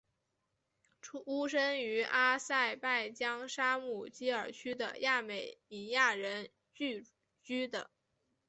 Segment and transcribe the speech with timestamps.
[0.99, 7.05] 出生于阿塞拜疆沙姆基尔区的亚美尼亚人聚
[7.43, 7.91] 居的。